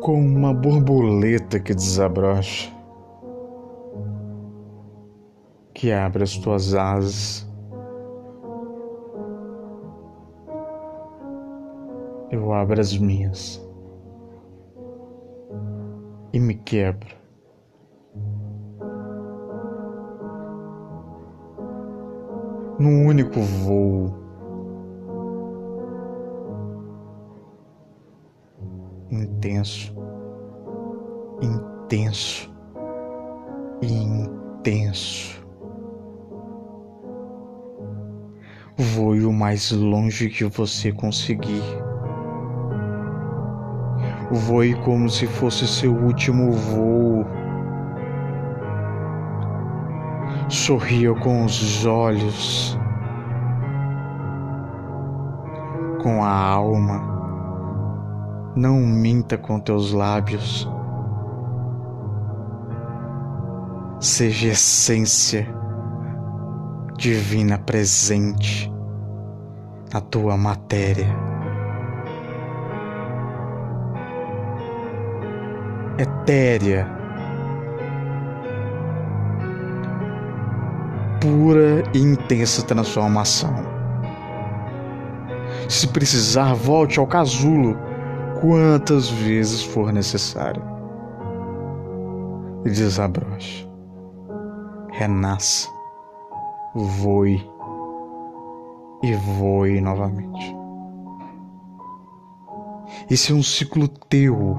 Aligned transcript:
como 0.00 0.18
uma 0.18 0.54
borboleta 0.54 1.58
que 1.58 1.74
desabrocha, 1.74 2.72
que 5.74 5.92
abre 5.92 6.22
as 6.22 6.36
tuas 6.36 6.74
asas. 6.74 7.46
Eu 12.30 12.52
abro 12.52 12.80
as 12.80 12.96
minhas 12.96 13.60
e 16.32 16.38
me 16.38 16.54
quebro. 16.54 17.16
Num 22.78 23.06
único 23.06 23.40
voo. 23.40 24.27
Intenso, 29.10 29.94
intenso 31.40 32.52
e 33.80 33.90
intenso. 33.90 35.42
Voe 38.76 39.24
o 39.24 39.32
mais 39.32 39.72
longe 39.72 40.28
que 40.28 40.44
você 40.44 40.92
conseguir. 40.92 41.62
Voe 44.30 44.74
como 44.84 45.08
se 45.08 45.26
fosse 45.26 45.66
seu 45.66 45.94
último 45.94 46.52
voo. 46.52 47.24
Sorria 50.50 51.14
com 51.14 51.44
os 51.46 51.86
olhos, 51.86 52.78
com 56.02 56.22
a 56.22 56.30
alma. 56.30 57.17
Não 58.58 58.80
minta 58.80 59.38
com 59.38 59.60
teus 59.60 59.92
lábios. 59.92 60.68
Seja 64.00 64.48
essência 64.48 65.48
divina 66.96 67.56
presente 67.56 68.68
na 69.94 70.00
tua 70.00 70.36
matéria. 70.36 71.06
etérea, 75.98 76.86
pura 81.20 81.82
e 81.92 81.98
intensa 81.98 82.62
transformação. 82.62 83.52
Se 85.68 85.88
precisar, 85.88 86.54
volte 86.54 87.00
ao 87.00 87.06
casulo 87.06 87.87
quantas 88.40 89.08
vezes 89.08 89.62
for 89.62 89.92
necessário. 89.92 90.62
E 92.64 92.70
desabroche, 92.70 93.68
renasça, 94.90 95.68
voe 96.74 97.48
e 99.02 99.14
voe 99.14 99.80
novamente. 99.80 100.56
Esse 103.10 103.32
é 103.32 103.34
um 103.34 103.42
ciclo 103.42 103.88
teu 103.88 104.58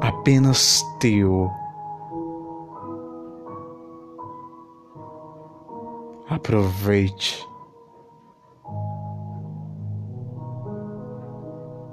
apenas 0.00 0.82
teu. 1.00 1.50
Aproveite. 6.28 7.46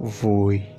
Voe. 0.05 0.74